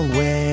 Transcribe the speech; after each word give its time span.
At 0.00 0.49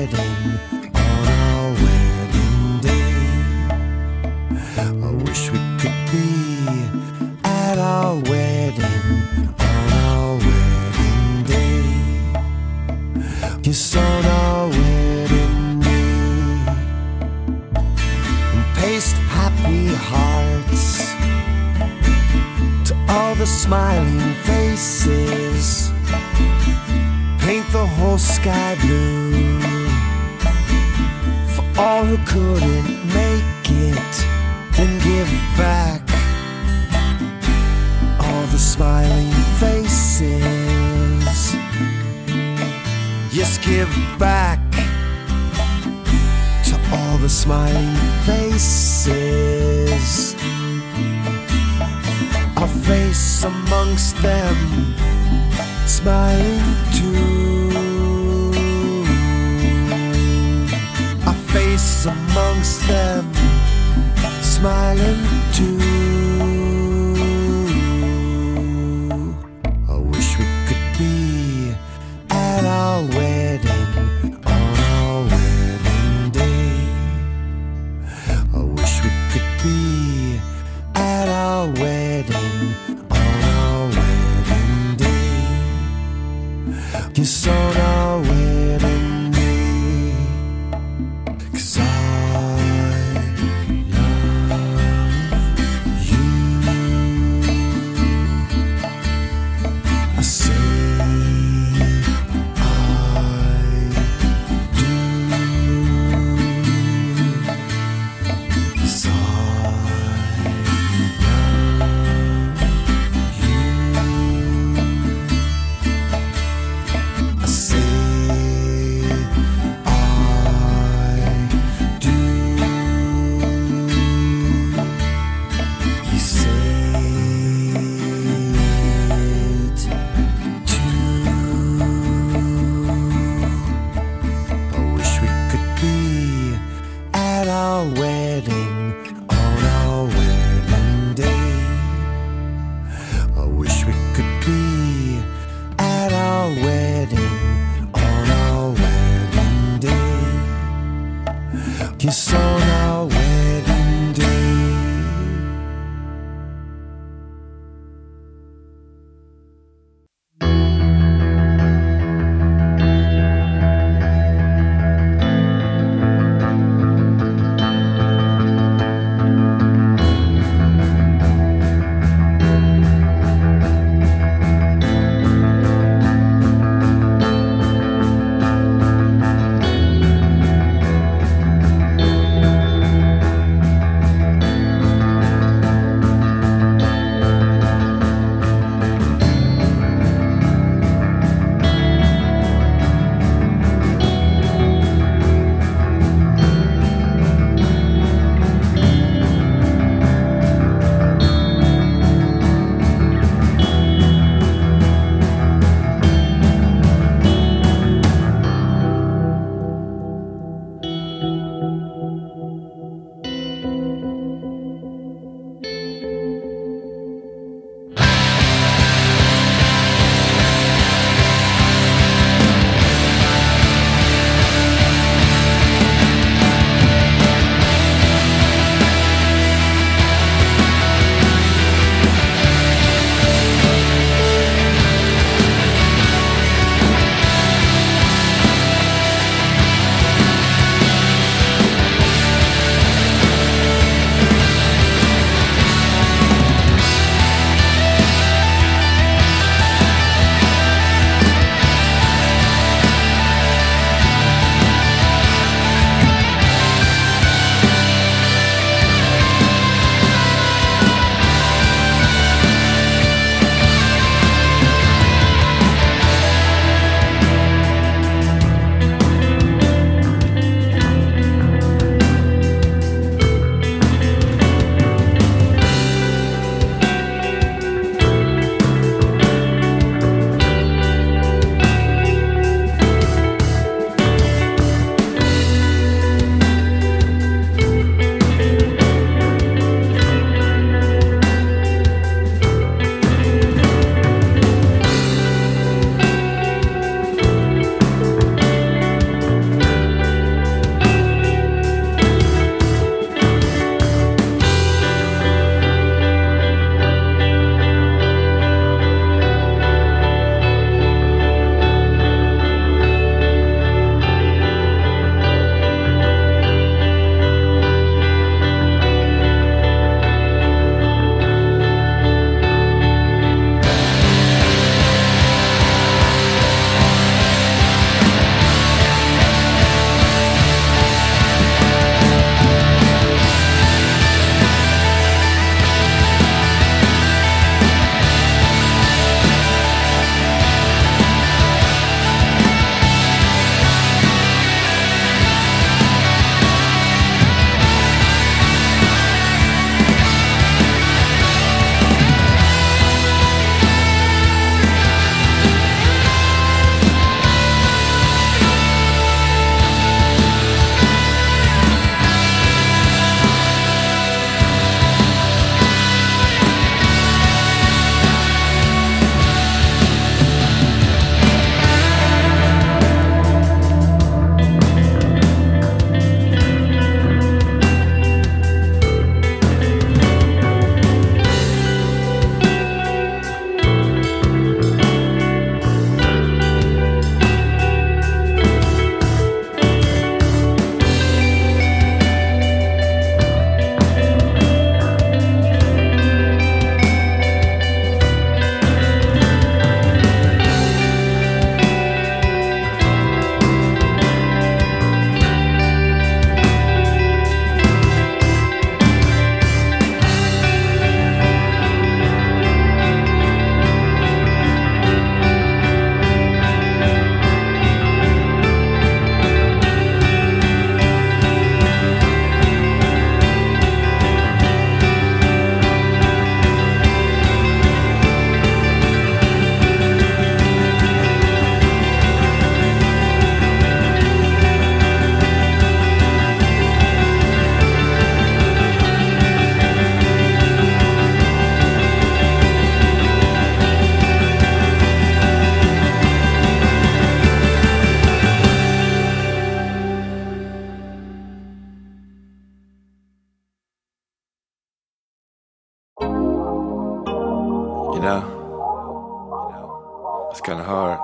kinda 460.48 460.64
hard. 460.64 460.98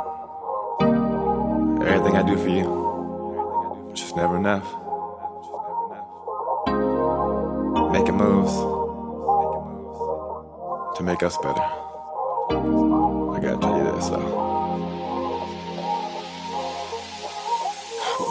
Everything 1.87 2.16
I 2.16 2.23
do 2.23 2.34
for 2.38 2.49
you, 2.49 3.90
it's 3.90 4.00
just 4.00 4.16
never 4.16 4.38
enough. 4.38 4.64
Making 7.92 8.16
moves 8.16 8.54
to 10.96 11.02
make 11.02 11.23
us 11.23 11.37
better. 11.42 11.61
I 13.34 13.38
gotta 13.42 13.58
tell 13.61 13.76
you 13.76 13.84
this, 13.92 14.08
though. 14.08 14.30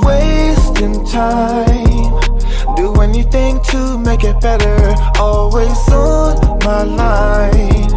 wasting 0.02 1.06
time. 1.06 2.20
Do 2.76 2.92
anything 3.02 3.62
to 3.70 4.00
make 4.00 4.24
it 4.24 4.42
better. 4.42 4.96
Always 5.20 5.78
on 5.92 6.58
my 6.66 6.82
line. 6.82 7.93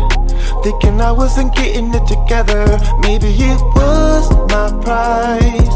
Thinking 0.67 1.01
I 1.01 1.13
wasn't 1.13 1.55
getting 1.55 1.95
it 1.95 2.05
together. 2.09 2.67
Maybe 2.99 3.29
it 3.29 3.61
was 3.77 4.29
my 4.51 4.67
pride. 4.83 5.69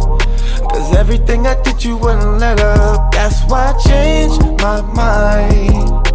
Cause 0.68 0.96
everything 0.96 1.46
I 1.46 1.54
did, 1.62 1.84
you 1.84 1.96
wouldn't 1.96 2.40
let 2.40 2.58
up. 2.58 3.12
That's 3.12 3.40
why 3.44 3.72
I 3.72 3.78
changed 3.88 4.42
my 4.60 4.80
mind. 4.80 6.08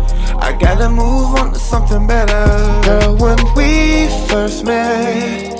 I 0.43 0.57
gotta 0.59 0.89
move 0.89 1.39
on 1.39 1.53
to 1.53 1.59
something 1.59 2.05
better. 2.05 2.43
Girl, 2.83 3.15
when 3.15 3.37
we 3.55 4.09
first 4.27 4.65
met. 4.65 5.55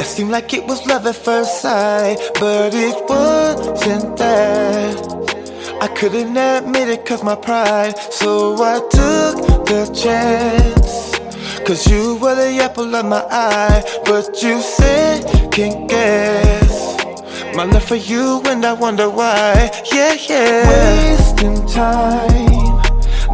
It 0.00 0.04
seemed 0.04 0.32
like 0.32 0.52
it 0.52 0.66
was 0.66 0.84
love 0.84 1.06
at 1.06 1.14
first 1.14 1.62
sight, 1.62 2.18
but 2.40 2.74
it 2.74 2.96
wasn't 3.08 4.16
that. 4.16 4.96
I 5.80 5.86
couldn't 5.86 6.36
admit 6.36 6.88
it 6.88 7.06
cause 7.06 7.22
my 7.22 7.36
pride, 7.36 7.96
so 8.10 8.56
I 8.60 8.80
took 8.90 9.64
the 9.64 9.86
chance. 9.94 10.81
Cause 11.66 11.86
you 11.86 12.16
were 12.16 12.34
the 12.34 12.58
apple 12.60 12.92
of 12.94 13.06
my 13.06 13.24
eye, 13.30 13.82
but 14.04 14.42
you 14.42 14.60
said, 14.60 15.22
can't 15.52 15.88
guess. 15.88 16.96
My 17.54 17.64
love 17.64 17.84
for 17.84 17.94
you, 17.94 18.42
and 18.46 18.64
I 18.64 18.72
wonder 18.72 19.08
why. 19.08 19.70
Yeah, 19.92 20.14
yeah. 20.28 21.16
Wasting 21.16 21.64
time. 21.68 22.82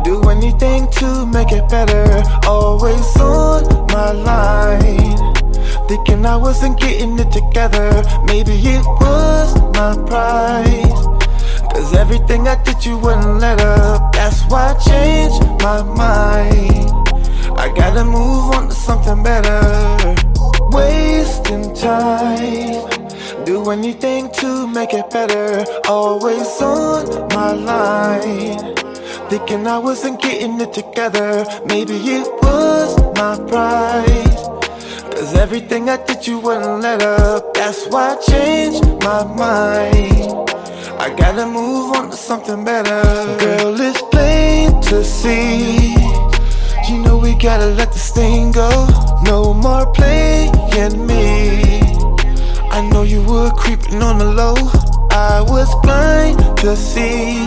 Do 0.04 0.28
anything 0.28 0.90
to 0.98 1.24
make 1.26 1.52
it 1.52 1.68
better. 1.70 2.22
Always 2.46 3.16
on 3.16 3.64
my 3.88 4.12
line. 4.12 5.34
Thinking 5.88 6.26
I 6.26 6.36
wasn't 6.36 6.78
getting 6.78 7.18
it 7.18 7.32
together. 7.32 7.90
Maybe 8.26 8.52
it 8.52 8.84
was 9.00 9.54
my 9.72 9.96
pride. 10.06 11.18
Cause 11.72 11.94
everything 11.94 12.46
I 12.46 12.62
did, 12.62 12.84
you 12.84 12.98
wouldn't 12.98 13.40
let 13.40 13.60
up. 13.62 14.12
That's 14.12 14.42
why 14.48 14.74
I 14.74 14.78
changed 14.78 15.62
my 15.62 15.82
mind. 15.82 16.87
I 17.58 17.72
gotta 17.74 18.04
move 18.04 18.54
on 18.54 18.68
to 18.68 18.74
something 18.74 19.20
better. 19.22 19.60
Wasting 20.70 21.74
time. 21.74 22.86
Do 23.44 23.70
anything 23.70 24.30
to 24.34 24.68
make 24.68 24.94
it 24.94 25.10
better. 25.10 25.64
Always 25.88 26.62
on 26.62 27.28
my 27.34 27.52
line. 27.52 28.76
Thinking 29.28 29.66
I 29.66 29.78
wasn't 29.78 30.22
getting 30.22 30.60
it 30.60 30.72
together. 30.72 31.44
Maybe 31.66 31.96
it 31.96 32.28
was 32.42 32.96
my 33.18 33.34
pride. 33.50 34.38
Cause 35.12 35.34
everything 35.34 35.90
I 35.90 35.96
did, 36.06 36.26
you 36.28 36.38
wouldn't 36.38 36.80
let 36.80 37.02
up. 37.02 37.54
That's 37.54 37.88
why 37.88 38.14
I 38.14 38.16
changed 38.30 38.84
my 39.02 39.24
mind. 39.24 40.48
I 41.04 41.12
gotta 41.16 41.44
move 41.44 41.96
on 41.96 42.10
to 42.10 42.16
something 42.16 42.64
better. 42.64 43.02
Girl, 43.42 43.80
it's 43.80 44.00
plain 44.12 44.80
to 44.82 45.02
see. 45.02 46.17
We 47.22 47.34
gotta 47.34 47.66
let 47.66 47.92
this 47.92 48.10
thing 48.10 48.52
go. 48.52 48.70
No 49.24 49.52
more 49.52 49.86
playing 49.92 51.06
me. 51.06 51.80
I 52.70 52.88
know 52.90 53.02
you 53.02 53.22
were 53.22 53.50
creeping 53.50 54.02
on 54.02 54.18
the 54.18 54.24
low. 54.24 54.54
I 55.10 55.40
was 55.40 55.68
blind 55.82 56.38
to 56.58 56.76
see 56.76 57.46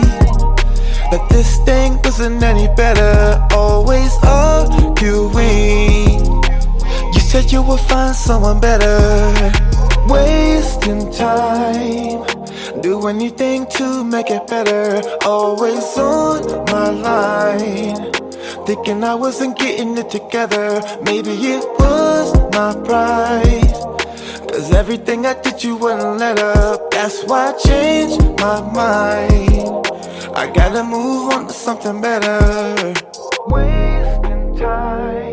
that 1.10 1.26
this 1.30 1.58
thing 1.64 1.98
wasn't 2.04 2.42
any 2.42 2.68
better. 2.74 3.46
Always 3.52 4.12
arguing. 4.24 6.20
You 7.14 7.20
said 7.20 7.50
you 7.50 7.62
would 7.62 7.80
find 7.80 8.14
someone 8.14 8.60
better. 8.60 9.32
Wasting 10.06 11.10
time. 11.12 12.24
Do 12.82 13.06
anything 13.08 13.66
to 13.76 14.04
make 14.04 14.30
it 14.30 14.46
better. 14.46 15.00
Always 15.24 15.96
on 15.96 16.64
my 16.66 16.90
line. 16.90 18.12
Thinking 18.66 19.02
I 19.02 19.14
wasn't 19.16 19.58
getting 19.58 19.98
it 19.98 20.08
together. 20.08 20.80
Maybe 21.02 21.30
it 21.30 21.64
was 21.80 22.32
my 22.52 22.72
pride. 22.84 23.72
Cause 24.48 24.72
everything 24.72 25.26
I 25.26 25.34
did, 25.40 25.64
you 25.64 25.76
wouldn't 25.76 26.18
let 26.18 26.38
up. 26.38 26.90
That's 26.92 27.24
why 27.24 27.52
I 27.52 27.58
changed 27.58 28.22
my 28.38 28.60
mind. 28.60 29.86
I 30.36 30.50
gotta 30.54 30.84
move 30.84 31.32
on 31.32 31.48
to 31.48 31.52
something 31.52 32.00
better. 32.00 32.94
Wasting 33.48 34.56
time. 34.56 35.31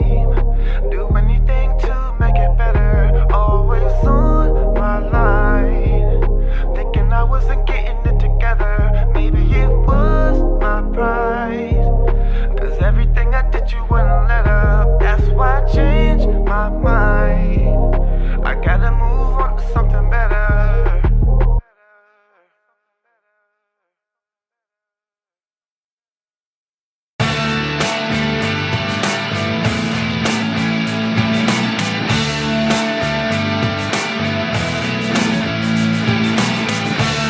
You 13.72 13.84
wouldn't 13.90 14.28
let 14.28 14.48
up. 14.48 15.00
That's 15.00 15.28
why 15.30 15.62
I 15.62 15.66
changed 15.74 16.28
my 16.48 16.70
mind. 16.70 17.96
I 18.46 18.56
gotta 18.56 18.92
move 18.92 19.38
on 19.44 19.58
to 19.58 19.64
something 19.74 20.10
better. 20.10 21.02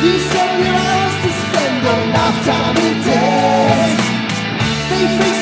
You 0.02 0.18
sell 0.18 0.58
your 0.64 0.78
house 0.88 1.16
to 1.24 1.30
spend 1.42 1.86
a 1.86 1.96
lifetime 2.16 2.76
in 2.86 2.94
debt. 3.04 3.90
They 4.90 5.04
face 5.18 5.39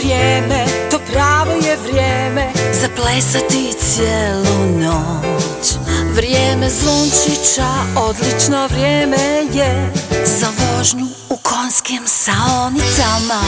vrijeme, 0.00 0.64
to 0.90 0.98
pravo 1.12 1.52
je 1.52 1.76
vrijeme. 1.76 2.52
Za 2.80 2.88
plesati 2.96 3.72
cijelu 3.78 4.78
noć. 4.78 5.74
Vrijeme 6.14 6.70
zvončića, 6.70 7.68
odlično 7.96 8.66
vrijeme 8.66 9.16
je. 9.52 9.92
Za 10.24 10.46
vožnju 10.58 11.06
u 11.28 11.36
konskim 11.36 12.02
saonicama. 12.06 13.42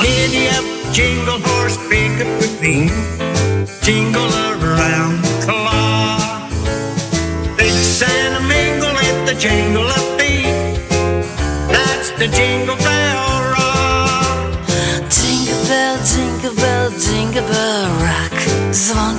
Giddy 0.00 0.48
up, 0.58 0.96
jingle 0.96 1.40
horse, 1.44 1.78
pick 1.90 2.20
up 2.20 2.40
the 2.40 2.48
thing 2.60 2.90
Jingle 3.82 4.28
around 4.52 5.24
the 5.24 5.44
clock. 5.44 6.50
Big 7.56 7.74
and 8.02 8.48
mingle 8.48 8.96
at 9.08 9.26
the 9.26 9.34
jingle 9.34 9.87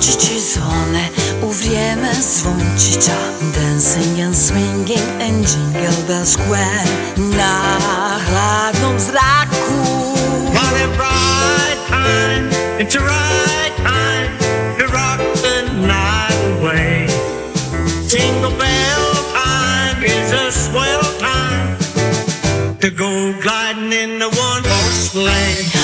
Łączyć 0.00 0.42
zone 0.54 1.08
u 1.42 1.52
vrieme 1.52 2.14
zvončića 2.14 3.16
Dancing 3.54 4.20
and 4.20 4.36
swinging 4.38 5.22
and 5.22 5.46
jingle 5.46 6.04
bell 6.08 6.26
square. 6.26 6.84
Na 7.16 7.78
hladnom 8.18 9.00
zraku 9.00 10.14
Got 10.52 10.72
it 10.80 10.98
right 10.98 11.88
time, 11.88 12.48
it's 12.78 12.96
a 12.96 13.00
right 13.00 13.76
time 13.76 14.30
To 14.78 14.86
rock 14.86 15.20
the 15.42 15.62
night 15.86 16.60
away. 16.60 17.06
Jingle 18.08 18.58
bell 18.58 19.14
time 19.34 20.04
is 20.04 20.32
a 20.32 20.52
swell 20.52 21.18
time 21.18 21.76
To 22.80 22.90
go 22.90 23.34
gliding 23.42 23.92
in 23.92 24.18
the 24.18 24.28
one-horse 24.28 25.10
sleigh. 25.10 25.79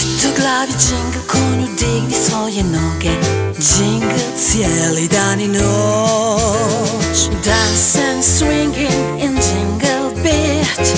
Brutto 0.00 0.28
glavi 0.40 0.72
jingle 0.72 1.20
konju 1.26 1.66
digni 1.78 2.14
svoje 2.28 2.62
noge. 2.62 3.10
Jingle 3.58 4.24
cijeli 4.38 5.08
dan 5.08 5.40
i 5.40 5.48
noć. 5.48 7.18
Dance 7.44 8.00
and 8.10 8.24
swinging 8.24 9.20
in 9.20 9.34
jingle 9.34 10.22
beat 10.22 10.94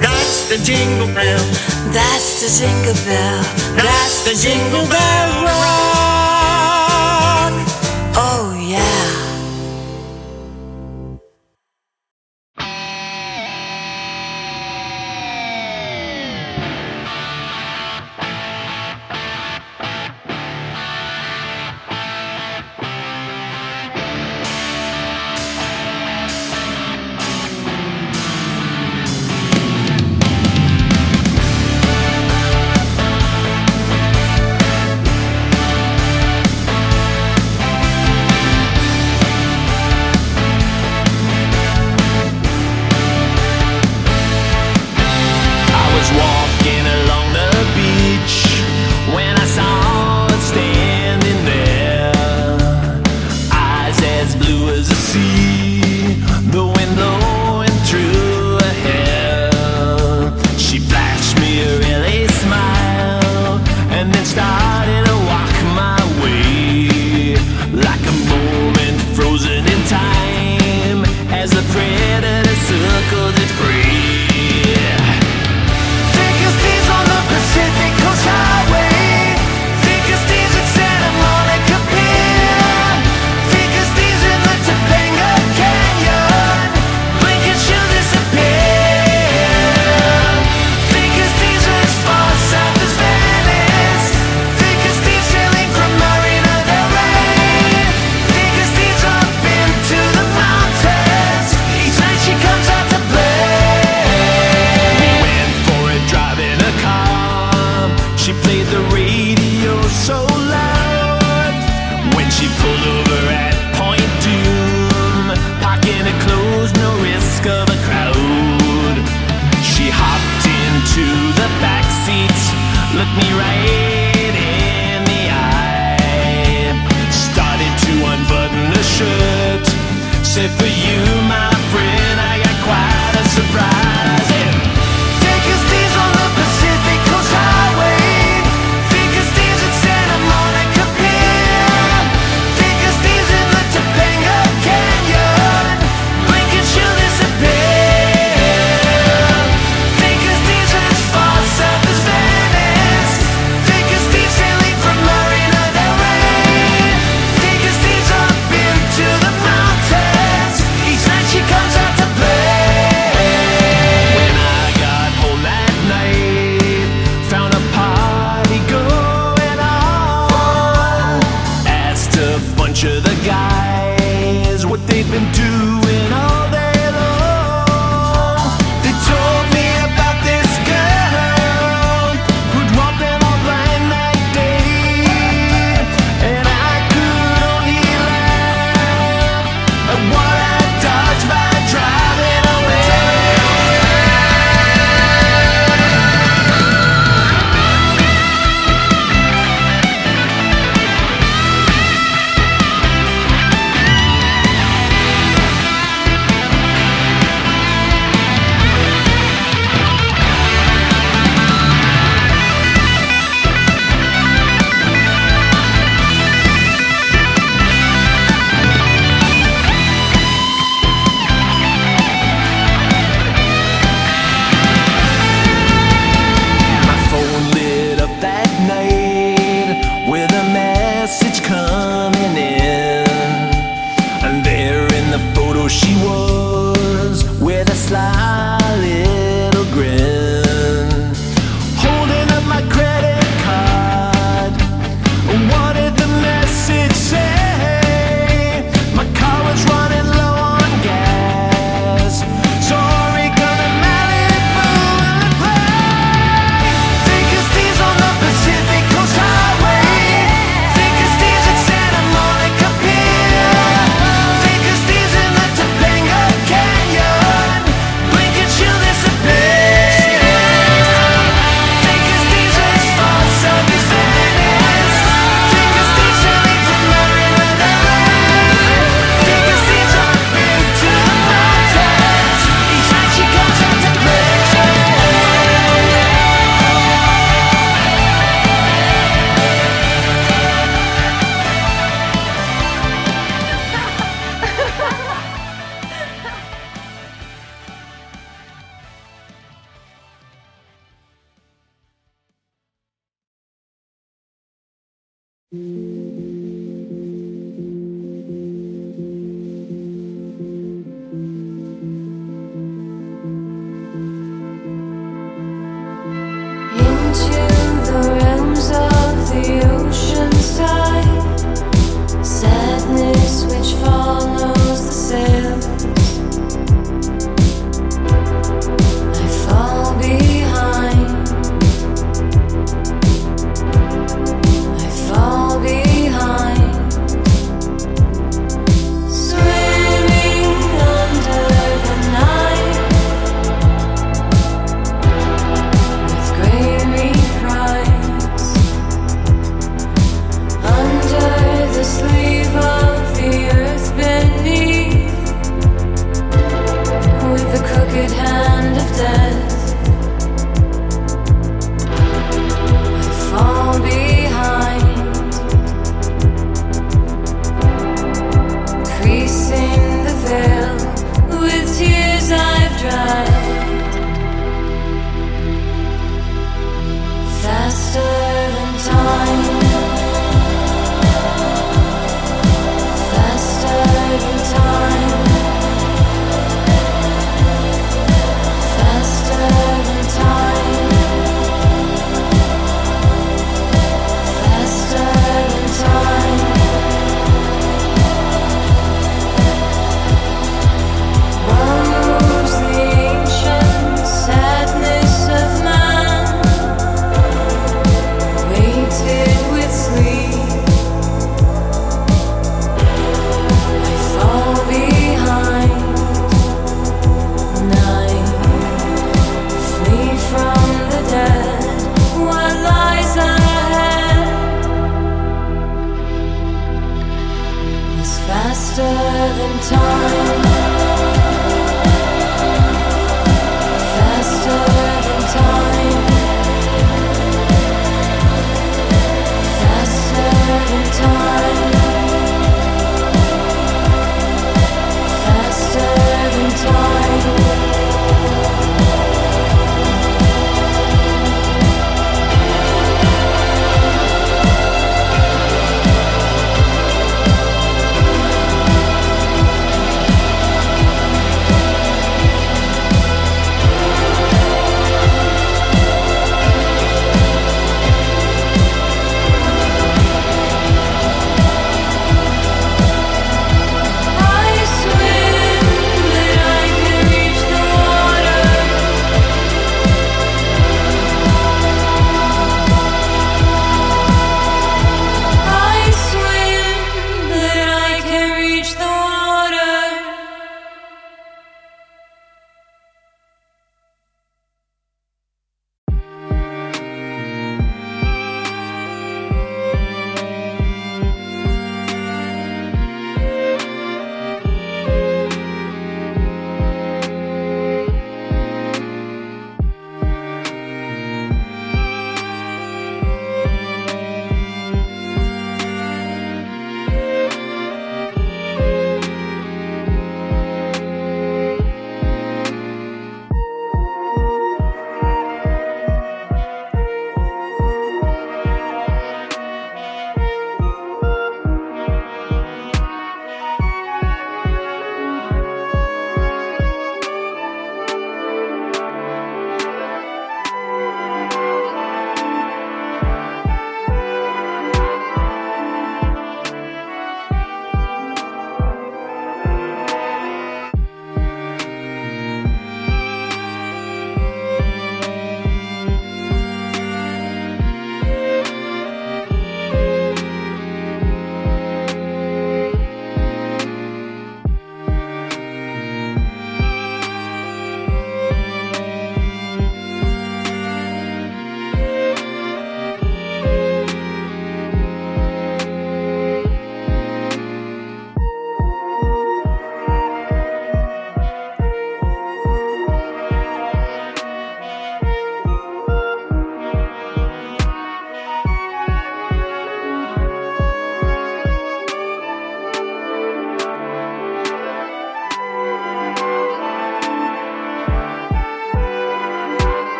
That's 0.00 0.48
the 0.48 0.58
jingle 0.72 1.14
bell. 1.14 1.44
That's 1.92 2.40
the 2.40 2.48
jingle 2.58 2.94
bell. 3.04 3.42
That's 3.76 4.24
the 4.24 4.34
jingle 4.48 4.86
bell. 4.86 5.44
Rock. 5.44 6.03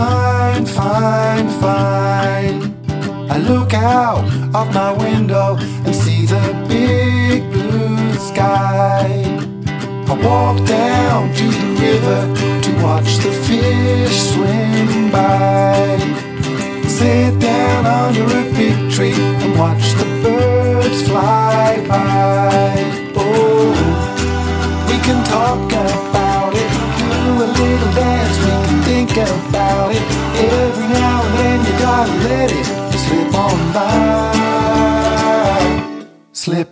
Fine, 0.00 0.66
fine, 0.66 1.48
fine. 1.60 2.60
I 3.34 3.36
look 3.50 3.74
out 3.74 4.24
of 4.54 4.66
my 4.74 4.90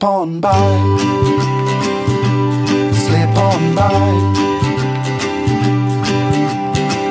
on 0.08 0.40
by, 0.40 0.70
slip 2.94 3.34
on 3.36 3.74
by. 3.74 4.08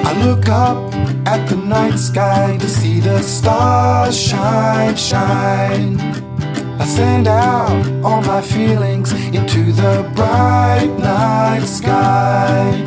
I 0.10 0.12
look 0.26 0.50
up 0.50 0.91
at 1.28 1.48
the 1.48 1.58
night 1.58 2.00
sky 2.00 2.58
to 2.58 2.68
see 2.68 3.00
the 3.00 3.22
stars 3.22 4.20
shine, 4.20 4.95
shine. 4.95 6.00
I 6.82 6.86
send 6.86 7.28
out 7.28 7.86
all 8.04 8.22
my 8.24 8.41
feelings 8.41 9.12
into 9.14 9.72
the 9.74 10.12
bright 10.16 10.91
night 10.98 11.68
sky. 11.68 12.84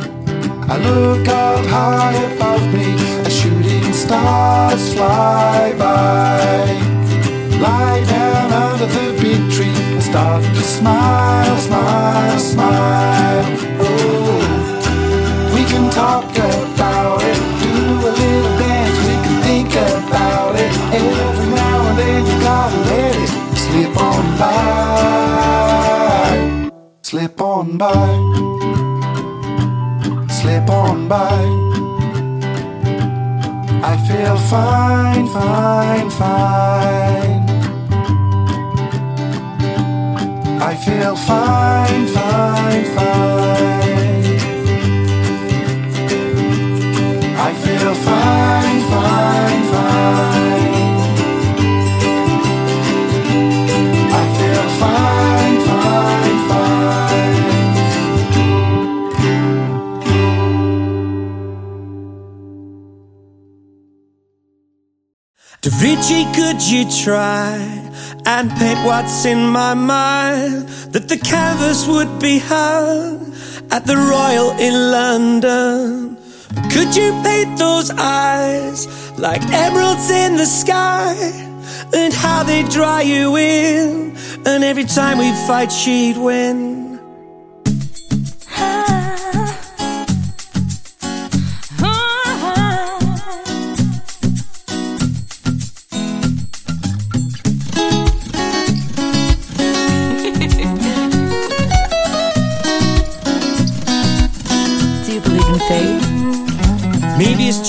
I 0.73 0.77
look 0.89 1.25
up 1.29 1.65
high 1.67 2.17
above 2.33 2.65
me 2.73 2.89
as 3.25 3.33
shooting 3.33 3.93
stars 3.93 4.93
fly 4.93 5.73
by. 5.77 6.91
Lie 7.61 8.03
down 8.05 8.51
under 8.51 8.87
the 8.87 9.07
big 9.21 9.41
tree 9.53 9.70
start 10.11 10.43
to 10.43 10.61
smile, 10.61 11.57
smile, 11.57 12.39
smile. 12.39 13.45
Oh, 13.79 14.39
we 15.55 15.63
can 15.71 15.89
talk 15.89 16.29
about 16.35 17.23
it, 17.23 17.39
do 17.63 17.73
a 18.09 18.11
little 18.19 18.53
dance, 18.59 18.97
we 19.07 19.15
can 19.25 19.37
think 19.47 19.71
about 19.71 20.53
it. 20.63 20.71
Every 20.99 21.49
now 21.55 21.77
and 21.87 21.97
then 21.99 22.21
you 22.29 22.37
gotta 22.41 22.79
let 22.89 23.15
it 23.23 23.29
slip 23.63 23.95
on 24.09 24.23
by, 24.41 24.91
slip 27.03 27.39
on 27.41 27.77
by, 27.77 28.09
slip 30.39 30.69
on 30.69 31.07
by. 31.07 31.39
I 33.91 33.93
feel 34.07 34.37
fine, 34.51 35.25
fine, 35.27 36.09
fine. 36.09 37.40
I 40.63 40.75
feel 40.75 41.15
fine, 41.15 42.05
fine, 42.07 42.85
fine. 42.95 43.81
I 47.35 47.53
feel 47.63 47.93
fine, 47.95 48.81
fine, 48.91 49.63
fine. 49.73 50.71
I 54.13 54.25
feel 54.37 54.67
fine, 54.81 55.57
fine, 55.67 56.39
fine. 56.49 57.31
Da 65.61 65.69
Vinci, 65.71 66.25
could 66.35 66.61
you 66.61 66.85
try 67.03 67.80
and 68.25 68.49
paint 68.51 68.79
what's 68.85 69.25
in 69.25 69.47
my 69.47 69.73
mind? 69.73 70.67
That 70.93 71.07
the 71.07 71.17
canvas 71.17 71.87
would 71.87 72.19
be 72.19 72.39
hung 72.39 73.33
at 73.71 73.85
the 73.85 73.97
Royal 73.97 74.51
in 74.59 74.91
London. 74.91 76.17
Could 76.71 76.95
you 76.95 77.11
paint 77.23 77.57
those 77.57 77.89
eyes 77.91 78.87
like 79.17 79.41
emeralds 79.51 80.09
in 80.09 80.37
the 80.37 80.45
sky? 80.45 81.15
And 81.93 82.13
how 82.13 82.43
they 82.43 82.63
draw 82.63 82.99
you 82.99 83.35
in, 83.35 84.15
and 84.45 84.63
every 84.63 84.85
time 84.85 85.17
we 85.17 85.29
fight, 85.47 85.71
she'd 85.71 86.17
win. 86.17 86.70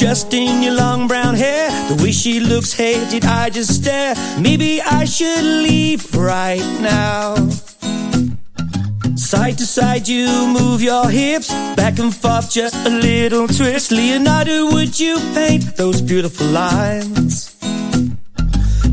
Just 0.03 0.35
in 0.35 0.65
your 0.65 0.75
long 0.75 1.07
brown 1.07 1.33
hair. 1.33 1.71
The 1.89 2.03
way 2.03 2.11
she 2.11 2.41
looks, 2.41 2.73
hey, 2.73 3.09
did 3.09 3.25
I 3.25 3.51
just 3.51 3.73
stare? 3.81 4.17
Maybe 4.37 4.83
I 4.83 5.05
should 5.05 5.45
leave 5.45 6.13
right 6.17 6.67
now. 6.81 7.37
Side 9.15 9.59
to 9.59 9.65
side, 9.65 10.09
you 10.09 10.27
move 10.59 10.83
your 10.83 11.09
hips, 11.09 11.51
back 11.77 12.01
and 12.01 12.13
forth, 12.13 12.51
just 12.51 12.75
a 12.85 12.91
little 12.91 13.47
twist. 13.47 13.93
Leonardo, 13.93 14.73
would 14.73 14.99
you 14.99 15.21
paint 15.35 15.77
those 15.77 16.03
beautiful 16.03 16.49
lines? 16.49 17.55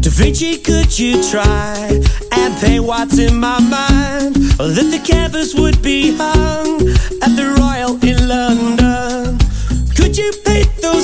Da 0.01 0.12
Vinci, 0.12 0.60
could 0.60 0.91
you 0.99 1.24
try 1.32 1.89
and 2.38 2.51
paint 2.62 2.84
what's 2.84 3.18
in 3.18 3.36
my 3.39 3.60
mind? 3.60 4.38
Or 4.60 4.68
that 4.76 4.89
the 4.95 5.01
canvas 5.03 5.55
would 5.55 5.82
be 5.82 6.16
hung 6.16 6.88
at 7.26 7.34
the 7.36 7.47
Royal 7.57 7.97
in 8.05 8.28
London. 8.28 8.79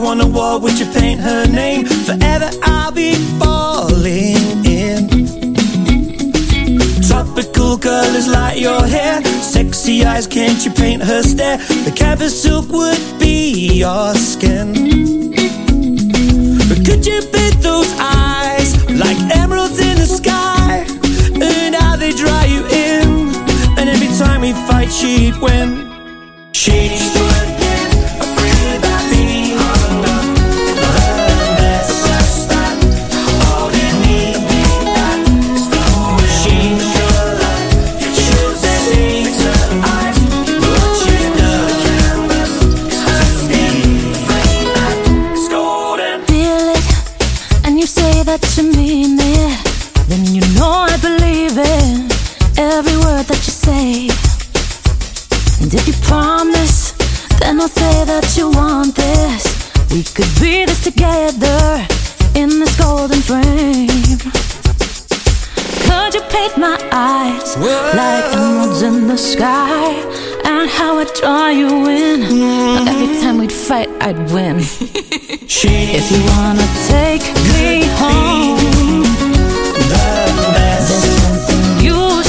you 0.00 0.06
on 0.06 0.20
a 0.20 0.26
wall, 0.26 0.60
would 0.60 0.78
you 0.78 0.86
paint 0.86 1.20
her 1.20 1.46
name? 1.46 1.84
Forever 1.86 2.50
I'll 2.62 2.92
be 2.92 3.14
falling 3.38 4.64
in. 4.64 5.08
Tropical 7.06 7.78
colors 7.78 8.28
like 8.28 8.60
your 8.60 8.82
hair. 8.86 9.22
Sexy 9.42 10.04
eyes, 10.04 10.26
can't 10.26 10.64
you 10.64 10.72
paint 10.72 11.02
her 11.02 11.22
stare? 11.22 11.58
The 11.58 11.92
canvas 11.94 12.42
silk 12.42 12.68
would 12.70 13.00
be 13.18 13.78
your 13.78 14.14
skin. 14.14 14.72
But 16.68 16.80
could 16.86 17.06
you 17.06 17.20
paint 17.32 17.60
those 17.60 17.92
eyes 17.98 18.70
like 18.90 19.18
emeralds 19.36 19.78
in 19.80 19.96
the 19.96 20.06
sky? 20.06 20.86
And 21.42 21.74
how 21.74 21.96
they 21.96 22.12
draw 22.12 22.42
you 22.44 22.64
in? 22.66 23.34
And 23.78 23.88
every 23.88 24.12
time 24.18 24.40
we 24.42 24.52
fight, 24.68 24.90
she'd 24.90 25.36
win. 25.40 25.88
She 26.52 26.88
that 58.10 58.36
you 58.36 58.50
want 58.50 58.94
this. 58.96 59.42
We 59.92 60.02
could 60.02 60.32
be 60.42 60.64
this 60.64 60.82
together 60.82 61.86
in 62.34 62.48
this 62.60 62.74
golden 62.76 63.20
frame. 63.20 64.18
Could 65.86 66.14
you 66.16 66.22
paint 66.34 66.54
my 66.58 66.78
eyes 66.90 67.56
like 68.00 68.26
emeralds 68.34 68.82
in 68.82 69.06
the 69.06 69.16
sky? 69.16 69.86
and 70.44 70.68
how 70.70 70.98
I'd 70.98 71.12
draw 71.14 71.48
you 71.48 71.68
in. 71.88 72.20
But 72.76 72.88
every 72.92 73.20
time 73.20 73.38
we'd 73.38 73.52
fight, 73.52 73.88
I'd 74.00 74.18
win. 74.32 74.56
if 75.98 76.06
you 76.12 76.20
wanna 76.32 76.68
take 76.96 77.24
me 77.54 77.84
home, 78.00 79.04
there's 80.54 80.88
something 81.22 81.84
you 81.84 82.19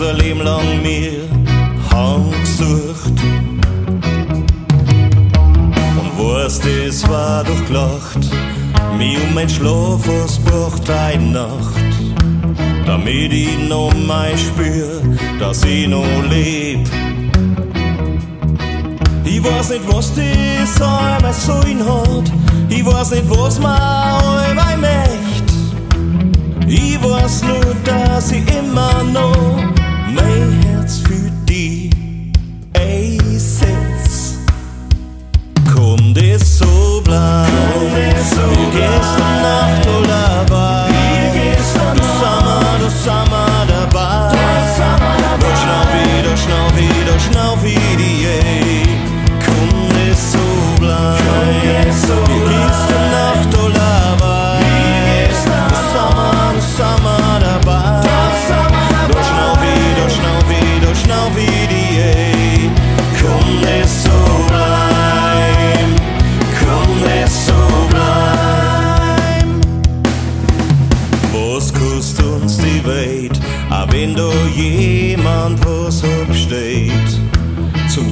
ein 0.00 0.16
Leben 0.16 0.42
lang 0.42 0.82
mir 0.82 1.28
gesucht. 2.58 3.18
Und 6.00 6.10
was 6.16 6.60
das 6.60 7.08
war 7.08 7.44
doch 7.44 7.66
gelacht, 7.66 8.30
mir 8.96 9.18
um 9.22 9.34
mein 9.34 9.48
Schlaf 9.48 10.06
was 10.06 10.38
braucht 10.38 10.88
eine 10.90 11.32
Nacht. 11.32 11.74
Damit 12.86 13.32
ich 13.32 13.58
noch 13.68 13.92
mal 14.06 14.36
spür, 14.36 15.02
dass 15.38 15.64
ich 15.64 15.88
noch 15.88 16.22
leb. 16.30 16.88
Ich 19.24 19.44
weiß 19.44 19.70
nicht, 19.70 19.92
was 19.92 20.12
das 20.14 20.82
einmal 20.82 21.32
sein 21.32 21.84
hat. 21.84 22.32
Ich 22.68 22.84
weiß 22.84 23.10
nicht, 23.10 23.30
was 23.30 23.58
mir 23.58 23.78
einmal 24.48 24.76
möcht. 24.78 25.48
Ich 26.66 27.02
weiß 27.02 27.42
nur, 27.42 27.74
dass 27.84 28.32
ich 28.32 28.44
immer 28.58 29.02
noch 29.04 29.77
mein 30.20 30.62
Herz 30.62 30.98
für 30.98 31.30
dich 31.46 31.90
einsetzt. 32.74 34.38
Komm, 35.74 36.14
das 36.14 36.58
so 36.58 37.00
bleibt. 37.04 37.50
Komm, 37.72 37.90
das 37.94 38.30
so 38.30 38.36
bleibt. 38.36 38.72
Gestern 38.72 39.42
Nacht, 39.42 39.86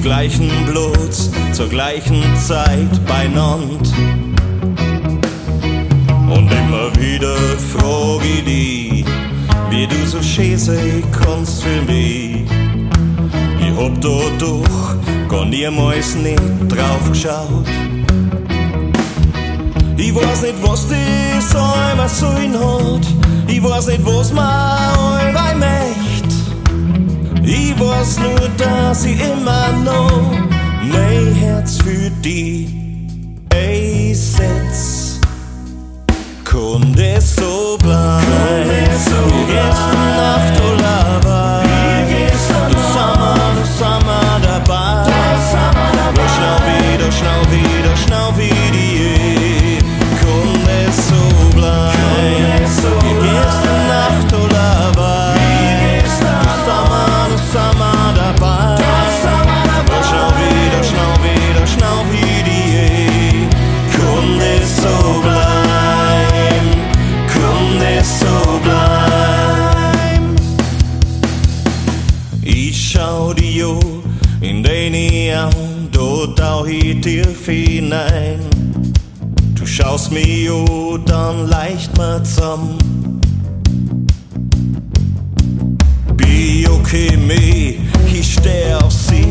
gleichen 0.07 0.49
Blut, 0.65 1.13
zur 1.51 1.67
gleichen 1.67 2.23
Zeit 2.37 3.05
beinand. 3.05 3.93
Und 6.29 6.49
immer 6.49 6.95
wieder 6.97 7.35
frag 7.73 8.21
ich 8.23 8.45
dich, 8.45 9.05
wie 9.69 9.85
du 9.85 10.05
so 10.05 10.23
schön 10.23 10.57
sein 10.57 11.03
kannst 11.11 11.61
für 11.61 11.81
mich. 11.81 12.45
Ich 13.59 13.75
hab 13.77 13.99
da 13.99 14.19
doch 14.39 14.95
gar 15.27 15.45
niemals 15.45 16.15
nicht 16.15 16.41
drauf 16.69 17.09
geschaut. 17.09 17.67
Ich 19.97 20.15
weiß 20.15 20.41
nicht, 20.43 20.63
was 20.63 20.87
das 20.87 21.53
einmal 21.53 22.07
sein 22.07 22.53
hat. 22.53 23.05
Ich 23.45 23.61
weiß 23.61 23.87
nicht, 23.87 24.05
was 24.05 24.31
mir 24.31 24.41
einmal 24.41 25.55
möcht. 25.55 26.06
Ich 27.49 27.79
weiß 27.79 28.19
nur, 28.19 28.49
dass 28.57 29.05
ich 29.05 29.21
immer 29.21 29.71
noch 29.85 30.31
mein 30.81 31.33
Herz 31.33 31.77
für 31.77 32.09
die 32.21 32.67
einsetz. 33.53 35.17
Das 36.97 37.35
so 37.35 37.77
bleiben? 37.77 38.25
Wie 38.25 39.53
gestern 39.53 40.17
Nacht 40.17 40.56
hinein. 77.87 78.39
Du 79.55 79.65
schaust 79.65 80.11
mir 80.11 80.53
an, 80.53 81.05
dann 81.05 81.47
leicht 81.47 81.95
mal 81.97 82.21
zusammen. 82.23 82.77
Biochemie, 86.15 87.79
ich 88.13 88.33
steh 88.33 88.73
auf 88.83 88.91
sie, 88.91 89.27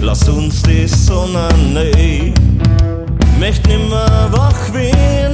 lass 0.00 0.28
uns 0.28 0.62
die 0.62 0.86
Sonne 0.86 1.48
nehmen. 1.72 2.34
Möcht 3.38 3.66
nimmer 3.66 4.28
wach 4.32 4.72
werden 4.72 5.29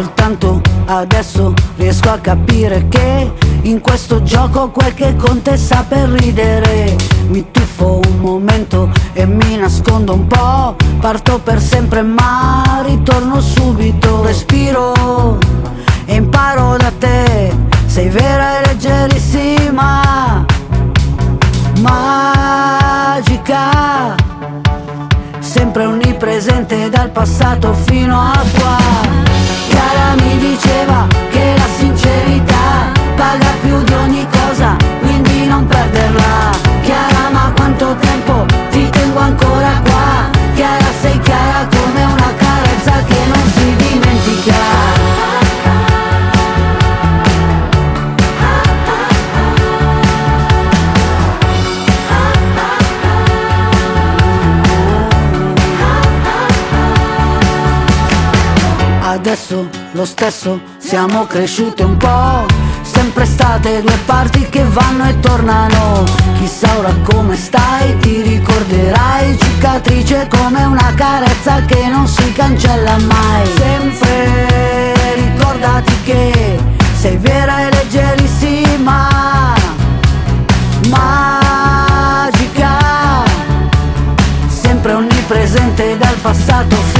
Soltanto 0.00 0.62
adesso 0.86 1.52
riesco 1.76 2.08
a 2.08 2.16
capire 2.16 2.88
che 2.88 3.30
in 3.64 3.80
questo 3.80 4.22
gioco 4.22 4.70
quel 4.70 4.94
che 4.94 5.14
conta 5.14 5.50
è 5.50 5.58
saper 5.58 6.08
ridere. 6.08 6.96
Mi 7.26 7.50
tuffo 7.50 8.00
un 8.08 8.18
momento 8.18 8.90
e 9.12 9.26
mi 9.26 9.58
nascondo 9.58 10.14
un 10.14 10.26
po'. 10.26 10.74
Parto 11.00 11.38
per 11.40 11.60
sempre 11.60 12.00
ma 12.00 12.82
ritorno 12.82 13.42
subito. 13.42 14.22
Respiro 14.22 15.36
e 16.06 16.14
imparo 16.14 16.78
da 16.78 16.90
te. 16.98 17.54
Sei 17.84 18.08
vera 18.08 18.58
e 18.58 18.66
leggerissima. 18.68 20.46
Magica. 21.82 23.68
Sempre 25.40 25.84
onnipresente 25.84 26.88
dal 26.88 27.10
passato 27.10 27.74
fino 27.74 28.18
a 28.18 28.42
qua 28.54 29.59
cara 29.80 30.14
mi 30.16 30.36
diceva 30.36 31.29
adesso 59.20 59.68
lo 59.92 60.06
stesso 60.06 60.58
siamo 60.78 61.26
cresciute 61.26 61.82
un 61.82 61.98
po', 61.98 62.46
sempre 62.80 63.26
state 63.26 63.82
due 63.82 63.98
parti 64.06 64.48
che 64.48 64.64
vanno 64.64 65.06
e 65.10 65.20
tornano, 65.20 66.04
chissà 66.38 66.78
ora 66.78 66.94
come 67.04 67.36
stai, 67.36 67.98
ti 67.98 68.22
ricorderai, 68.22 69.38
cicatrice 69.38 70.26
come 70.26 70.64
una 70.64 70.94
carezza 70.94 71.62
che 71.66 71.86
non 71.88 72.08
si 72.08 72.32
cancella 72.32 72.96
mai, 72.96 73.46
sempre 73.58 74.94
ricordati 75.16 75.92
che 76.02 76.58
sei 76.94 77.18
vera 77.18 77.66
e 77.66 77.70
leggerissima, 77.72 79.54
magica, 80.88 82.78
sempre 84.48 84.94
onnipresente 84.94 85.98
dal 85.98 86.16
passato 86.22 86.74
fino 86.74 86.99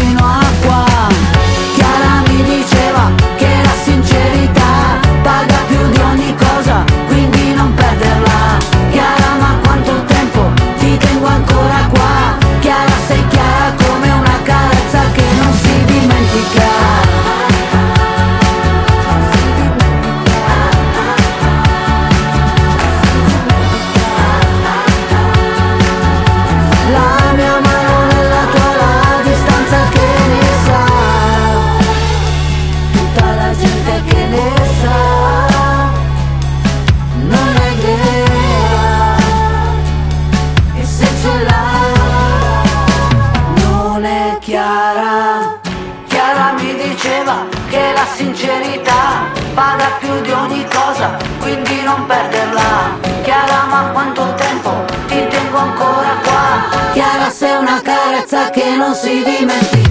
menos 58.81 59.05
y 59.05 59.23
dime 59.23 59.53
si. 59.71 59.90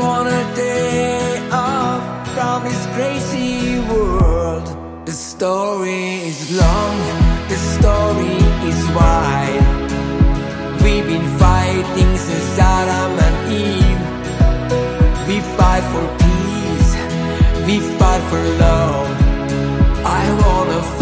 on 0.00 0.26
a 0.26 0.54
day 0.54 1.48
off 1.50 2.02
from 2.34 2.64
this 2.64 2.86
crazy 2.94 3.78
world. 3.90 4.66
The 5.06 5.12
story 5.12 6.26
is 6.30 6.56
long, 6.56 6.96
the 7.48 7.58
story 7.76 8.38
is 8.70 8.80
wide. 8.98 9.66
We've 10.82 11.06
been 11.06 11.28
fighting 11.38 12.16
since 12.16 12.58
Adam 12.58 13.12
and 13.26 13.38
Eve. 13.66 14.04
We 15.28 15.40
fight 15.56 15.84
for 15.92 16.06
peace, 16.24 16.92
we 17.66 17.80
fight 17.98 18.22
for 18.30 18.42
love. 18.64 19.08
I 20.04 20.24
wanna. 20.40 20.97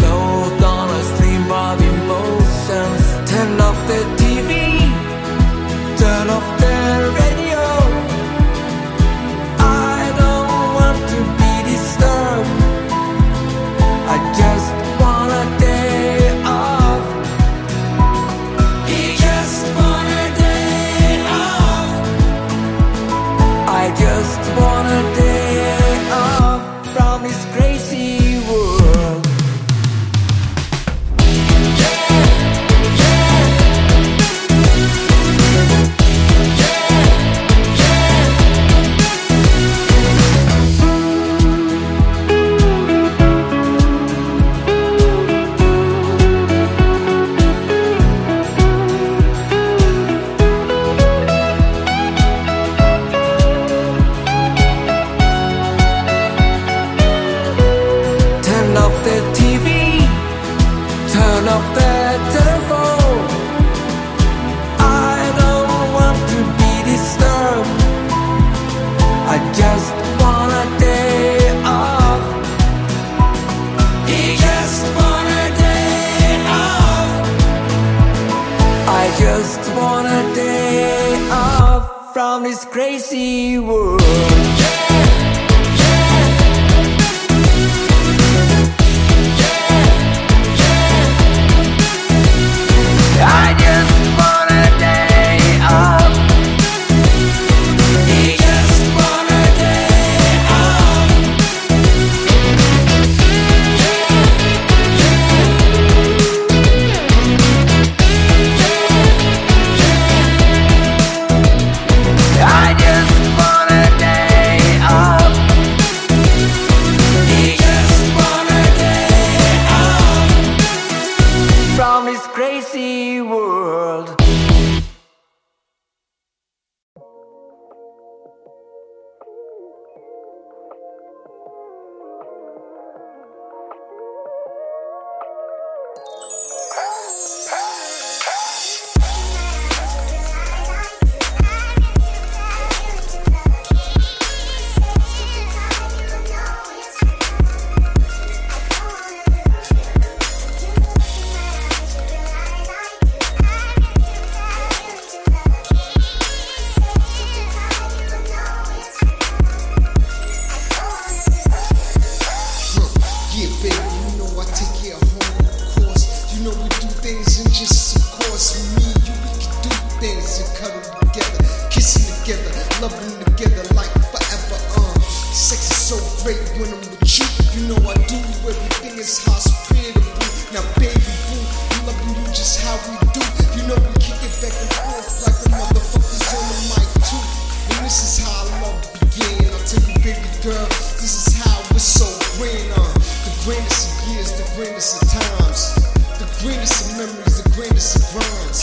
is 194.27 194.35
the 194.43 194.55
greatest 194.55 195.01
of 195.01 195.07
times, 195.09 195.75
the 196.19 196.27
greatest 196.43 196.83
of 196.83 196.97
memories, 196.97 197.43
the 197.43 197.49
greatest 197.51 197.95
of 197.95 198.15
rhymes. 198.15 198.59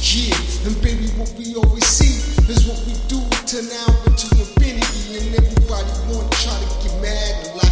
Yeah, 0.00 0.66
and 0.66 0.80
baby, 0.82 1.08
what 1.18 1.30
we 1.36 1.54
always 1.56 1.84
see 1.84 2.16
is 2.50 2.66
what 2.66 2.80
we 2.86 2.94
do 3.08 3.20
till 3.44 3.64
now 3.64 3.88
until 4.06 4.38
infinity, 4.40 5.18
and 5.18 5.34
everybody 5.36 5.92
wanna 6.08 6.28
try 6.40 6.56
to 6.56 6.88
get 6.88 7.02
mad 7.02 7.46
and 7.46 7.56
lie. 7.56 7.67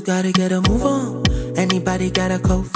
gotta 0.00 0.32
get 0.32 0.52
a 0.52 0.60
move 0.62 0.84
on. 0.84 1.22
Anybody 1.56 2.10
got 2.10 2.30
a 2.30 2.38
cold 2.38 2.69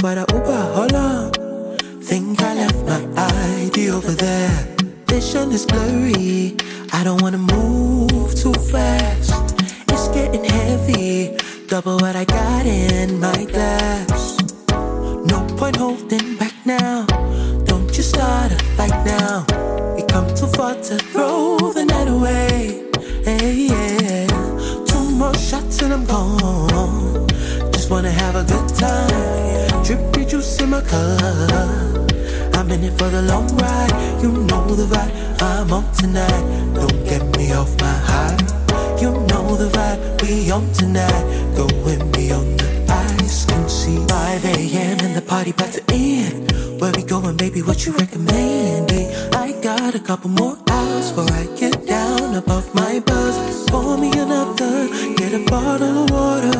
doing, 47.20 47.36
baby? 47.36 47.62
What 47.62 47.86
you 47.86 47.92
recommend? 47.92 48.90
I 49.34 49.52
got 49.62 49.94
a 49.94 50.00
couple 50.00 50.30
more 50.30 50.56
hours 50.68 51.10
before 51.10 51.30
I 51.32 51.46
get 51.56 51.86
down 51.86 52.34
above 52.34 52.74
my 52.74 53.00
buzz. 53.00 53.36
Pour 53.70 53.96
me 53.96 54.10
another, 54.18 54.88
get 55.16 55.32
a 55.32 55.44
bottle 55.50 56.04
of 56.04 56.10
water 56.10 56.50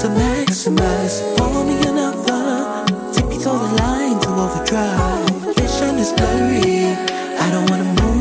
to 0.00 0.06
maximize. 0.20 1.16
Pour 1.36 1.64
me 1.64 1.76
another, 1.88 2.42
tippy 3.14 3.38
toe 3.42 3.58
the 3.64 3.70
line 3.82 4.18
to 4.20 4.30
overdrive. 4.44 5.56
Vision 5.56 5.94
is 6.04 6.12
blurry, 6.12 6.96
I 7.44 7.50
don't 7.50 7.70
wanna 7.70 7.84
move. 7.84 8.13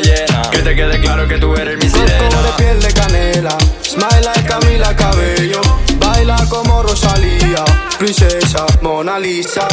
llena. 0.00 0.50
Que 0.50 0.58
te 0.58 0.74
quede 0.74 1.00
claro 1.00 1.26
que 1.28 1.38
tú 1.38 1.54
eres 1.54 1.76
mi 1.82 1.88
sirena. 1.88 2.18
Corto 2.18 2.42
de 2.42 2.52
piel 2.52 2.80
de 2.80 2.92
canela, 2.92 3.56
smile 3.82 4.20
like 4.22 4.44
Camila 4.44 4.96
Cabello. 4.96 5.60
Baila 5.98 6.36
como 6.48 6.82
Rosalía, 6.82 7.64
princesa 7.98 8.66
Mona 8.82 9.18
Lisa. 9.18 9.66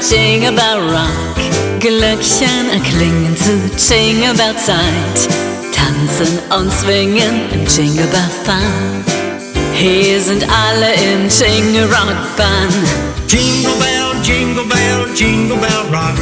Jingle 0.00 0.52
Bell 0.52 0.78
Rock. 0.78 1.80
Glöckchen 1.80 2.70
erklingen 2.72 3.36
zu 3.36 3.52
Jingle 3.76 4.32
Bell 4.34 4.56
Zeit. 4.56 5.28
Tanzen 5.72 6.38
und 6.56 6.72
swingen 6.72 7.50
im 7.52 7.66
Jingle 7.66 8.06
Bell 8.06 8.30
Fun. 8.44 9.04
Hier 9.74 10.20
sind 10.20 10.44
alle 10.44 10.92
im 10.94 11.28
Jingle 11.28 11.84
Rock 11.84 12.36
Band. 12.36 13.08
Jingle 13.26 13.74
bell, 13.78 14.14
jingle 14.22 14.64
bell, 14.64 15.06
jingle 15.14 15.56
bell 15.56 15.84
rock. 15.92 16.16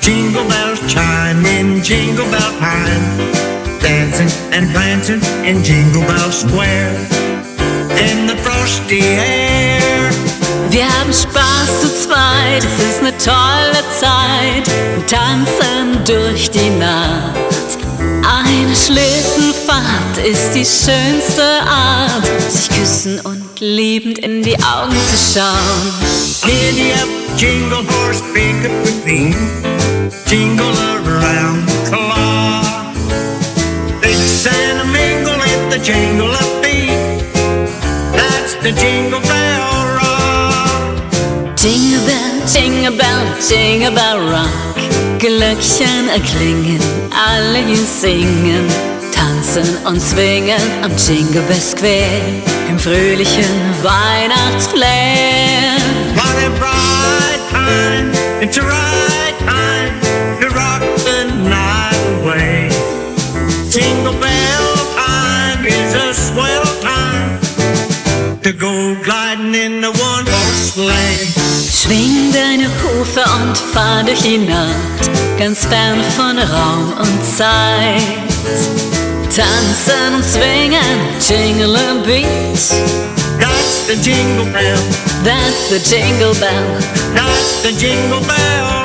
Jingle 0.00 0.44
bells 0.44 0.80
chime 0.88 1.46
in 1.46 1.80
Jingle 1.82 2.26
Bell 2.26 2.52
time. 2.58 3.30
Dancing 3.80 4.28
and 4.52 4.72
prancing 4.74 5.20
in 5.44 5.62
Jingle 5.62 6.02
Bell 6.02 6.30
Square. 6.32 6.96
In 7.98 8.26
the 8.26 8.36
frosty 8.42 9.00
air. 9.00 9.69
Wir 10.70 10.84
haben 10.84 11.12
Spaß 11.12 11.80
zu 11.80 11.88
zweit, 11.88 12.64
es 12.64 12.78
ist 12.78 13.00
eine 13.00 13.10
tolle 13.18 13.82
Zeit. 13.98 14.68
Und 14.96 15.10
tanzen 15.10 16.04
durch 16.06 16.48
die 16.48 16.70
Nacht. 16.70 17.34
Eine 17.98 18.76
Schlittenfahrt 18.76 20.18
ist 20.24 20.52
die 20.52 20.64
schönste 20.64 21.42
Art, 21.66 22.24
sich 22.48 22.68
küssen 22.68 23.18
und 23.24 23.42
liebend 23.58 24.20
in 24.20 24.42
die 24.44 24.56
Augen 24.62 24.96
zu 25.10 25.40
schauen. 25.40 25.92
Giddy 26.42 26.92
up, 26.92 27.08
jingle 27.36 27.84
horse, 27.88 28.22
pick 28.32 28.64
up 28.64 28.70
the 28.84 28.92
theme. 29.04 29.34
Jingle 30.26 30.72
around 30.94 31.68
the 31.68 31.90
clock. 31.90 32.94
Mix 34.00 34.46
and 34.46 34.92
mingle 34.92 35.34
at 35.34 35.72
the 35.72 35.78
jingle 35.80 36.30
of 36.30 36.64
feet. 36.64 37.24
That's 38.12 38.54
the 38.62 38.70
jingle 38.70 39.20
bell. 39.22 39.69
Jingle 41.62 42.00
Bell, 42.06 42.46
Jingle 42.46 42.96
Bell, 42.96 43.36
Jingle 43.38 43.90
Bell 43.90 44.18
Rock. 44.18 44.78
Glöckchen 45.18 46.08
erklingen, 46.08 46.80
alle 47.12 47.58
hier 47.58 47.76
singen, 47.76 48.66
tanzen 49.14 49.76
und 49.84 50.00
swingen 50.00 50.58
am 50.82 50.90
Jingle 50.96 51.42
Bell 51.42 51.60
Square 51.60 52.22
im 52.70 52.78
fröhlichen 52.78 53.44
Weihnachtsflair. 53.82 55.76
What 56.14 56.58
bright 56.58 57.40
time, 57.50 58.10
it's 58.40 58.56
a 58.56 58.62
right 58.62 59.38
time 59.40 60.00
to 60.40 60.48
rock 60.54 60.80
the 61.04 61.26
night 61.46 62.00
away. 62.22 62.70
Jingle 63.70 64.14
bell 64.14 64.76
time 64.96 65.66
is 65.66 65.94
a 65.94 66.14
swell 66.14 66.64
time 66.80 67.38
to 68.40 68.50
go 68.54 68.96
gliding 69.04 69.54
in 69.54 69.82
the 69.82 69.90
one 69.90 70.24
horse 70.24 70.72
sleigh. 70.72 71.39
Schwing 71.70 72.32
deine 72.32 72.66
Hufe 72.82 73.22
und 73.42 73.56
fahr 73.56 74.02
durch 74.02 74.20
die 74.22 74.38
Nacht, 74.38 75.10
ganz 75.38 75.64
fern 75.66 76.02
von 76.16 76.36
Raum 76.38 76.92
und 76.98 77.24
Zeit. 77.24 78.02
Tanzen 79.34 80.14
und 80.16 80.24
swingen, 80.24 80.98
jingle 81.20 81.76
a 81.76 81.94
beat. 82.04 82.26
That's 83.38 83.86
the 83.86 83.94
jingle 84.02 84.46
bell, 84.46 84.76
That's 85.24 85.68
the 85.70 85.78
jingle 85.78 86.34
bell. 86.34 86.78
that's 87.14 87.62
the 87.62 87.72
jingle 87.72 88.20
bell 88.20 88.79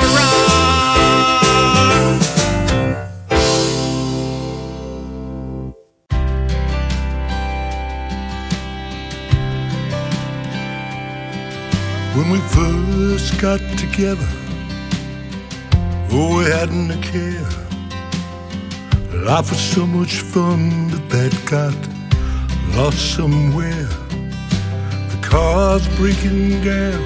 When 12.16 12.30
we 12.30 12.38
first 12.38 13.38
got 13.38 13.60
together, 13.76 14.26
oh, 16.10 16.38
we 16.38 16.44
hadn't 16.46 16.90
a 16.90 16.96
care. 17.02 17.50
Life 19.22 19.50
was 19.50 19.60
so 19.60 19.86
much 19.86 20.14
fun, 20.20 20.88
but 20.88 21.10
that 21.10 21.34
got 21.44 21.76
lost 22.74 23.14
somewhere. 23.14 23.88
The 25.10 25.18
cars 25.20 25.86
breaking 25.98 26.64
down, 26.64 27.02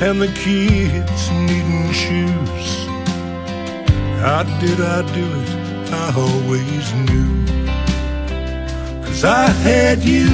and 0.00 0.22
the 0.22 0.32
kids 0.44 1.30
needing 1.30 1.92
shoes. 1.92 2.68
How 4.24 4.44
did 4.62 4.80
I 4.80 5.02
do 5.12 5.26
it? 5.42 5.50
I 5.92 6.10
always 6.16 6.86
knew. 7.04 7.30
Cause 9.04 9.24
I 9.24 9.50
had 9.66 10.02
you, 10.02 10.30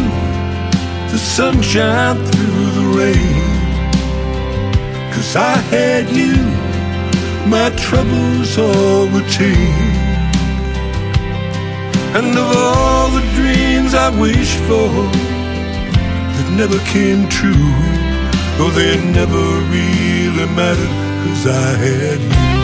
the 1.10 1.18
sunshine 1.18 2.16
through 2.26 2.70
the 2.78 2.96
rain. 2.96 3.47
Cause 5.18 5.34
I 5.34 5.56
had 5.74 6.08
you, 6.10 6.36
my 7.50 7.70
troubles 7.76 8.56
all 8.56 9.08
were 9.08 9.28
tame. 9.28 9.90
And 12.14 12.38
of 12.38 12.56
all 12.56 13.08
the 13.10 13.24
dreams 13.34 13.94
I 13.94 14.10
wished 14.16 14.58
for 14.68 14.88
that 16.34 16.54
never 16.56 16.78
came 16.84 17.28
true, 17.28 17.74
oh, 18.60 18.70
they 18.76 18.94
never 19.10 19.42
really 19.74 20.46
mattered, 20.54 20.94
cause 21.26 21.46
I 21.48 21.74
had 21.82 22.52
you. 22.52 22.57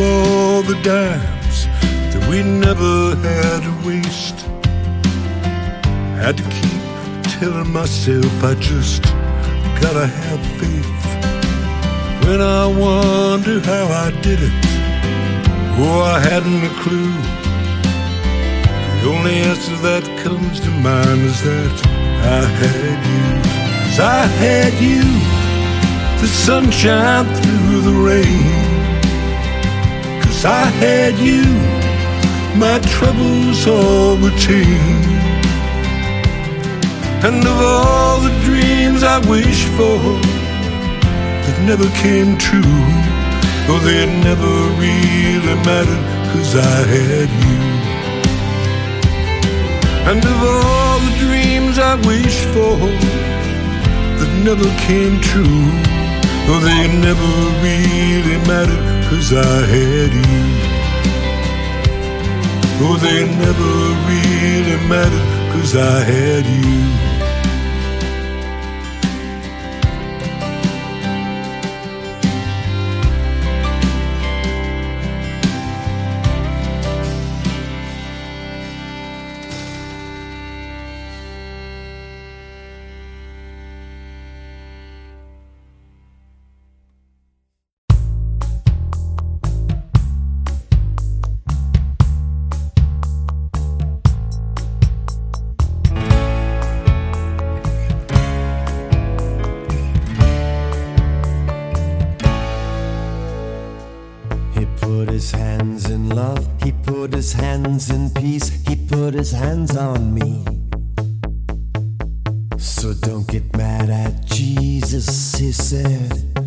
All 0.00 0.62
the 0.62 0.80
dimes 0.82 1.66
that 2.12 2.26
we 2.30 2.42
never 2.42 3.16
had 3.16 3.62
to 3.62 3.86
waste. 3.86 4.40
Had 6.22 6.36
to 6.36 6.44
keep 6.58 6.82
telling 7.38 7.72
myself 7.72 8.32
I 8.44 8.54
just 8.54 9.02
gotta 9.82 10.06
have 10.06 10.40
faith. 10.60 11.06
When 12.26 12.40
I 12.40 12.66
wonder 12.66 13.60
how 13.60 13.86
I 14.06 14.10
did 14.22 14.40
it, 14.42 14.52
oh, 15.80 16.02
I 16.14 16.18
hadn't 16.20 16.62
a 16.62 16.74
clue. 16.82 17.14
The 19.02 19.08
only 19.16 19.36
answer 19.50 19.76
that 19.88 20.04
comes 20.24 20.60
to 20.60 20.70
mind 20.70 21.22
is 21.22 21.40
that 21.42 21.76
I 22.38 22.44
had 22.62 22.98
you. 23.12 23.26
'Cause 23.84 24.00
I 24.00 24.26
had 24.44 24.74
you 24.80 25.02
the 26.20 26.28
sunshine 26.28 27.26
through 27.40 27.80
the 27.82 27.96
rain. 28.10 28.67
Cause 30.38 30.44
I 30.44 30.66
had 30.66 31.18
you, 31.18 31.42
my 32.56 32.78
troubles 32.94 33.66
all 33.66 34.16
were 34.22 34.38
tame. 34.38 35.02
And 37.26 37.44
of 37.44 37.58
all 37.60 38.20
the 38.20 38.30
dreams 38.46 39.02
I 39.02 39.18
wished 39.28 39.66
for 39.74 39.98
that 41.42 41.58
never 41.66 41.90
came 41.98 42.38
true, 42.38 42.62
oh, 43.66 43.80
they 43.82 44.06
never 44.22 44.54
really 44.78 45.56
mattered, 45.66 46.04
cause 46.30 46.54
I 46.54 46.86
had 46.86 47.28
you. 47.42 47.58
And 50.06 50.22
of 50.24 50.38
all 50.54 51.00
the 51.00 51.14
dreams 51.18 51.80
I 51.80 51.96
wished 52.06 52.46
for 52.54 52.78
that 54.18 54.32
never 54.46 54.70
came 54.86 55.20
true, 55.20 55.66
oh, 56.46 56.60
they 56.62 56.86
never 57.02 57.28
really 57.58 58.38
mattered, 58.46 58.97
cause 59.08 59.32
I 59.32 59.66
had 59.74 60.12
you. 60.12 60.78
Oh, 62.80 62.96
they 62.96 63.26
never 63.44 63.70
really 64.08 64.88
mattered, 64.88 65.52
cause 65.52 65.74
I 65.74 66.04
had 66.04 66.44
you. 66.46 67.07
his 105.18 105.32
hands 105.32 105.90
in 105.90 106.08
love, 106.10 106.46
he 106.62 106.70
put 106.70 107.12
his 107.12 107.32
hands 107.32 107.90
in 107.90 108.08
peace, 108.10 108.50
he 108.68 108.76
put 108.76 109.14
his 109.14 109.32
hands 109.32 109.76
on 109.76 110.14
me. 110.14 110.44
So 112.56 112.94
don't 112.94 113.26
get 113.26 113.56
mad 113.56 113.90
at 113.90 114.24
Jesus, 114.26 115.36
he 115.36 115.50
said. 115.50 116.37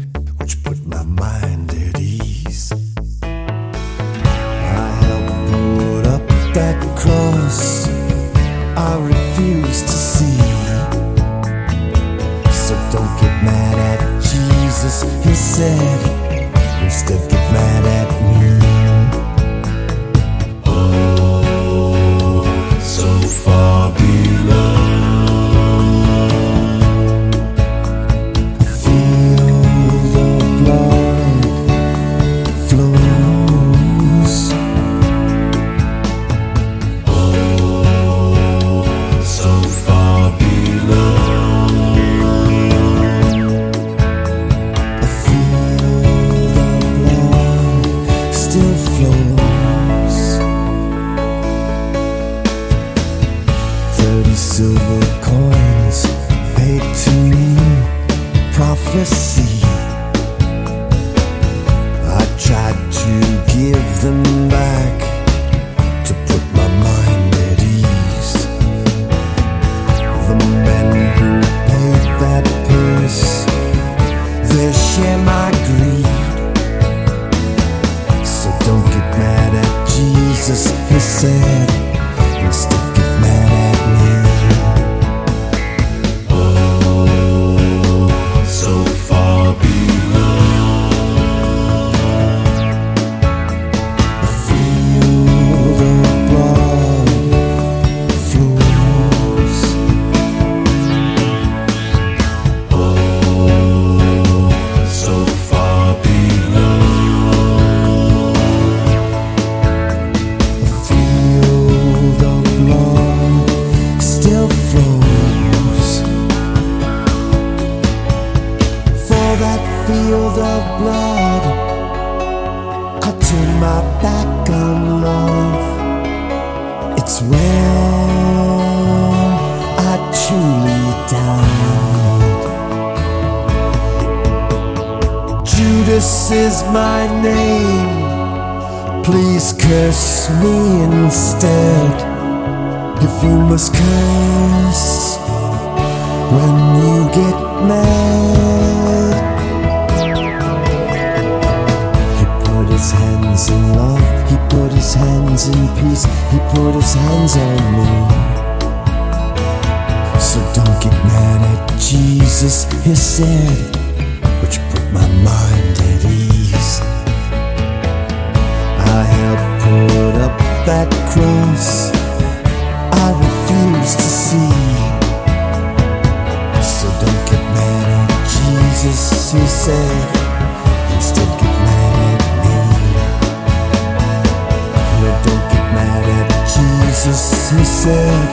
just 187.11 187.51
he 187.51 187.63
said 187.65 188.27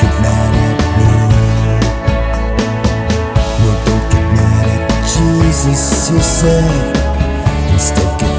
get 0.00 0.14
mad 0.22 0.54
at 0.66 0.78
me 0.98 1.10
don't 3.86 4.06
get 4.12 4.26
mad 4.36 4.66
at 4.74 4.82
Jesus, 5.12 6.08
he 6.10 6.20
said 6.20 6.96
"Instead." 7.72 8.20
get 8.20 8.29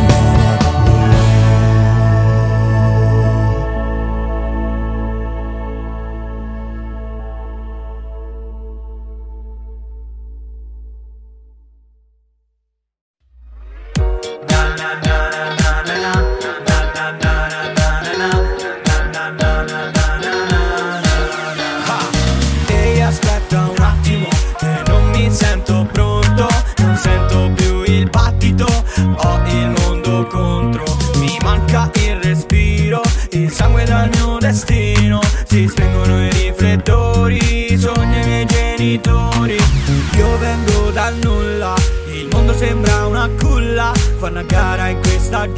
start 45.31 45.55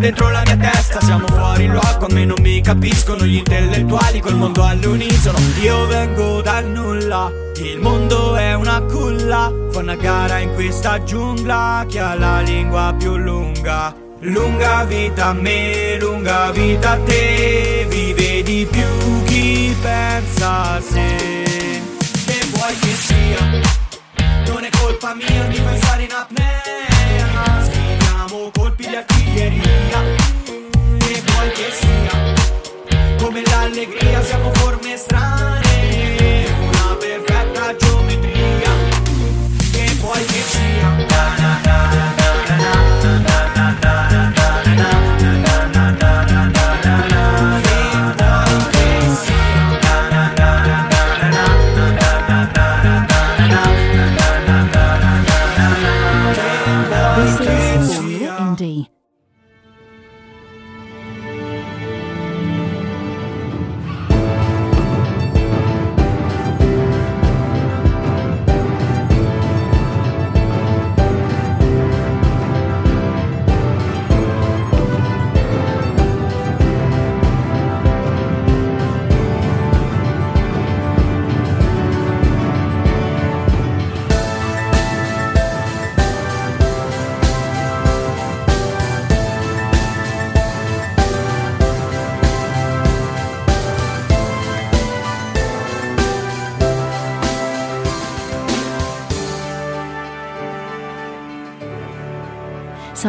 dentro 0.00 0.30
la 0.30 0.42
mia 0.44 0.56
testa. 0.56 1.00
Siamo 1.00 1.26
fuori 1.28 1.66
luogo, 1.66 2.06
a 2.06 2.12
me 2.12 2.24
non 2.24 2.38
mi 2.40 2.60
capiscono 2.60 3.24
Gli 3.24 3.36
intellettuali. 3.36 4.20
Col 4.20 4.36
mondo 4.36 4.64
all'unisono. 4.64 5.38
Io 5.60 5.86
vengo 5.86 6.40
dal 6.40 6.66
nulla. 6.66 7.30
Il 7.56 7.78
mondo 7.78 8.36
è 8.36 8.54
una 8.54 8.80
culla, 8.80 9.52
fa 9.70 9.78
una 9.80 9.94
gara 9.94 10.38
in 10.38 10.54
questa 10.54 11.02
giungla 11.02 11.84
Chi 11.86 11.98
ha 11.98 12.14
la 12.14 12.40
lingua 12.40 12.94
più 12.98 13.16
lunga. 13.16 13.94
Lunga 14.20 14.84
vita 14.84 15.26
a 15.26 15.32
me, 15.32 15.98
lunga 15.98 16.50
vita 16.50 16.92
a 16.92 16.98
te. 16.98 17.86
Vive 17.88 18.42
di 18.42 18.66
più 18.70 19.22
chi 19.24 19.76
pensa 19.80 20.74
a 20.76 20.80
sé. 20.80 21.16
Che 22.26 22.46
vuoi 22.52 22.78
che 22.78 22.94
sia? 22.94 23.60
Non 24.46 24.64
è 24.64 24.70
colpa 24.78 25.14
mia 25.14 25.44
di 25.48 25.60
pensare 25.60 25.89